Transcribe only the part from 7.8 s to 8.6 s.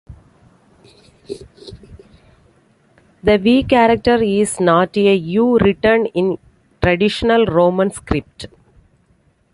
script.